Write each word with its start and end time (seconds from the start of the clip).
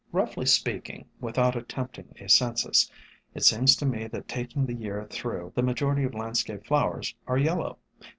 Roughly 0.11 0.47
speaking, 0.47 1.05
without 1.19 1.55
attempting 1.55 2.15
a 2.19 2.27
census, 2.27 2.89
it 3.35 3.41
seems 3.43 3.75
to 3.75 3.85
me 3.85 4.07
that 4.07 4.27
taking 4.27 4.65
the 4.65 4.73
year 4.73 5.05
through, 5.11 5.51
the 5.55 5.61
majority 5.61 6.05
of 6.05 6.15
landscape 6.15 6.65
flowers 6.65 7.13
are 7.27 7.37
yellow. 7.37 7.77